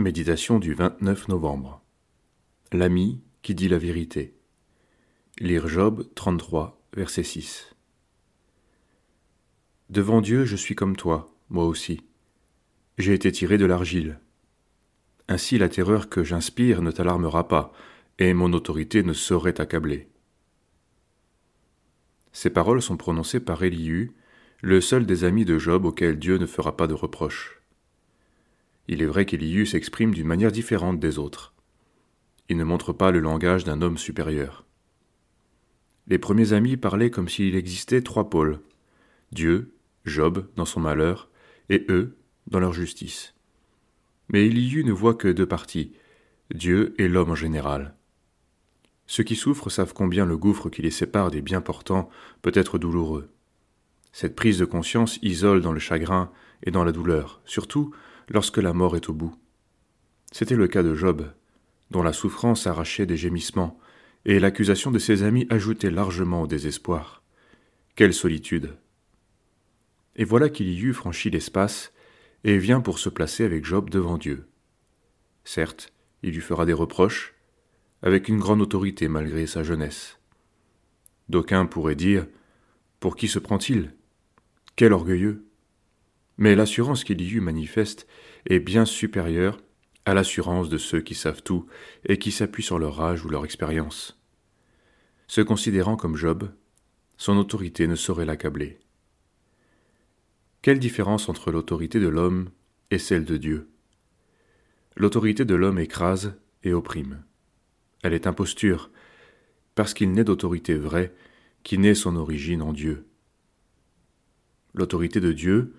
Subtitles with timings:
[0.00, 1.82] Méditation du 29 novembre.
[2.72, 4.34] L'ami qui dit la vérité.
[5.38, 7.74] Lire Job 33, verset 6.
[9.90, 12.00] Devant Dieu, je suis comme toi, moi aussi.
[12.96, 14.20] J'ai été tiré de l'argile.
[15.28, 17.70] Ainsi la terreur que j'inspire ne t'alarmera pas,
[18.18, 20.08] et mon autorité ne saurait t'accabler.
[22.32, 24.14] Ces paroles sont prononcées par Elihu,
[24.62, 27.59] le seul des amis de Job auquel Dieu ne fera pas de reproches.
[28.90, 31.54] Il est vrai qu'Elihu s'exprime d'une manière différente des autres.
[32.48, 34.66] Il ne montre pas le langage d'un homme supérieur.
[36.08, 38.58] Les premiers amis parlaient comme s'il existait trois pôles
[39.30, 39.76] Dieu,
[40.06, 41.30] Job dans son malheur,
[41.68, 42.16] et eux
[42.48, 43.32] dans leur justice.
[44.28, 45.92] Mais Elihu ne voit que deux parties
[46.52, 47.94] Dieu et l'homme en général.
[49.06, 52.10] Ceux qui souffrent savent combien le gouffre qui les sépare des bien portants
[52.42, 53.30] peut être douloureux.
[54.10, 56.32] Cette prise de conscience isole dans le chagrin
[56.64, 57.94] et dans la douleur, surtout
[58.30, 59.34] lorsque la mort est au bout.
[60.32, 61.30] C'était le cas de Job,
[61.90, 63.78] dont la souffrance arrachait des gémissements,
[64.24, 67.22] et l'accusation de ses amis ajoutait largement au désespoir.
[67.96, 68.76] Quelle solitude.
[70.16, 71.92] Et voilà qu'il y eut franchi l'espace,
[72.44, 74.46] et vient pour se placer avec Job devant Dieu.
[75.44, 77.34] Certes, il lui fera des reproches,
[78.02, 80.18] avec une grande autorité malgré sa jeunesse.
[81.28, 82.26] D'aucuns pourraient dire
[82.98, 83.94] Pour qui se prend-il?
[84.76, 85.49] Quel orgueilleux
[86.40, 88.08] mais l'assurance qu'il y eut manifeste
[88.46, 89.60] est bien supérieure
[90.06, 91.66] à l'assurance de ceux qui savent tout
[92.06, 94.18] et qui s'appuient sur leur âge ou leur expérience.
[95.28, 96.50] Se considérant comme Job,
[97.18, 98.80] son autorité ne saurait l'accabler.
[100.62, 102.48] Quelle différence entre l'autorité de l'homme
[102.90, 103.68] et celle de Dieu?
[104.96, 107.22] L'autorité de l'homme écrase et opprime.
[108.02, 108.90] Elle est imposture,
[109.74, 111.14] parce qu'il n'est d'autorité vraie
[111.64, 113.06] qui n'est son origine en Dieu.
[114.72, 115.74] L'autorité de Dieu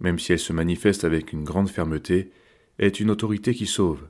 [0.00, 2.32] même si elle se manifeste avec une grande fermeté,
[2.78, 4.08] est une autorité qui sauve,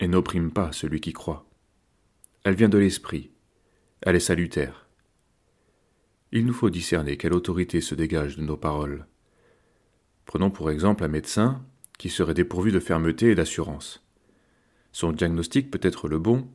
[0.00, 1.48] et n'opprime pas celui qui croit.
[2.44, 3.30] Elle vient de l'esprit,
[4.02, 4.88] elle est salutaire.
[6.32, 9.06] Il nous faut discerner quelle autorité se dégage de nos paroles.
[10.26, 11.64] Prenons pour exemple un médecin
[11.98, 14.04] qui serait dépourvu de fermeté et d'assurance.
[14.92, 16.48] Son diagnostic peut être le bon,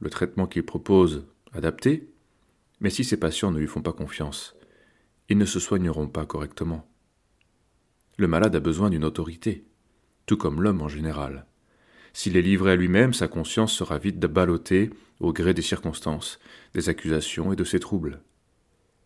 [0.00, 2.08] le traitement qu'il propose adapté,
[2.80, 4.54] mais si ses patients ne lui font pas confiance,
[5.28, 6.88] ils ne se soigneront pas correctement.
[8.16, 9.64] Le malade a besoin d'une autorité,
[10.24, 11.46] tout comme l'homme en général.
[12.12, 14.90] S'il est livré à lui-même, sa conscience sera vite ballottée
[15.20, 16.38] au gré des circonstances,
[16.72, 18.22] des accusations et de ses troubles.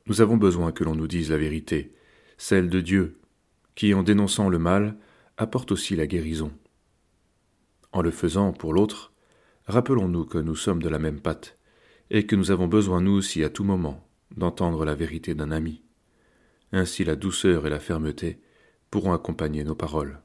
[0.07, 1.93] Nous avons besoin que l'on nous dise la vérité,
[2.39, 3.19] celle de Dieu,
[3.75, 4.97] qui, en dénonçant le mal,
[5.37, 6.53] apporte aussi la guérison.
[7.93, 9.13] En le faisant pour l'autre,
[9.67, 11.59] rappelons-nous que nous sommes de la même pâte,
[12.11, 14.07] et que nous avons besoin nous aussi à tout moment
[14.37, 15.83] d'entendre la vérité d'un ami.
[16.73, 18.41] Ainsi la douceur et la fermeté
[18.91, 20.21] pourront accompagner nos paroles.